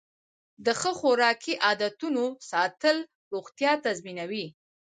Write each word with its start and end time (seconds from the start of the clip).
د 0.65 0.67
ښه 0.79 0.91
خوراکي 0.99 1.53
عادتونو 1.65 2.23
ساتل 2.51 2.97
روغتیا 3.33 3.71
تضمینوي. 3.85 4.45